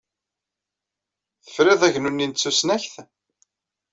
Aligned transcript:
Tefriḍ 1.43 1.81
agnu-nni 1.87 2.27
n 2.27 2.31
tusnakt? 2.33 2.93